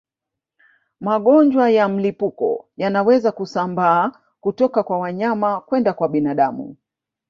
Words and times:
Magonjwa 1.01 1.69
ya 1.69 1.89
mlipuko 1.89 2.65
yanaweza 2.77 3.31
kusambaa 3.31 4.11
kutoka 4.41 4.83
kwa 4.83 4.99
wanyama 4.99 5.61
kwenda 5.61 5.93
kwa 5.93 6.09
binadamu 6.09 6.75